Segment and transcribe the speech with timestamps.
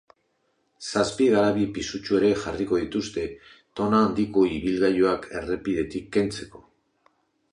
[0.85, 3.27] Zazpi garabi pisutsu ere jarriko dituzte,
[3.81, 6.65] tona handiko ibilgailuak errepidetik kentzeko.